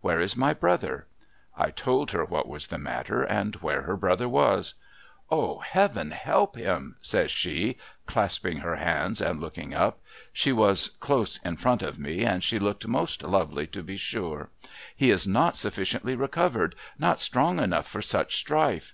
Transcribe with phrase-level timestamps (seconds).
[0.00, 1.06] Where is my brother?'
[1.56, 4.74] I told her what was the matter, and where her brother was.
[5.30, 10.00] 'O Heaven help him!' says she, clas])ing her hands and looking up—
[10.42, 14.48] she was close in front of me, and she looked most lovely to be sure;'
[14.96, 18.92] he is not sufficiently recovered, not strong enough for such strife